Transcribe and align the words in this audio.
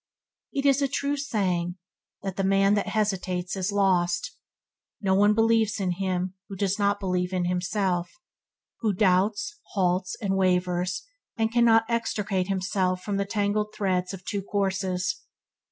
It 0.51 0.65
is 0.65 0.81
a 0.81 0.87
true 0.87 1.15
saying 1.15 1.75
that 2.23 2.35
"the 2.35 2.43
man 2.43 2.73
that 2.73 2.87
hesitates 2.87 3.55
is 3.55 3.71
lost". 3.71 4.35
No 4.99 5.13
one 5.13 5.35
believes 5.35 5.79
in 5.79 5.91
him 5.91 6.33
who 6.49 6.55
does 6.55 6.79
not 6.79 6.99
believe 6.99 7.31
in 7.31 7.45
himself, 7.45 8.09
who 8.79 8.93
doubts, 8.93 9.59
halts, 9.73 10.15
and 10.19 10.35
wavers, 10.35 11.03
and 11.37 11.51
cannot 11.53 11.85
extricate 11.87 12.47
himself 12.47 13.03
from 13.03 13.17
the 13.17 13.25
tangled 13.25 13.75
threads 13.75 14.11
of 14.11 14.25
two 14.25 14.41
courses. 14.41 15.21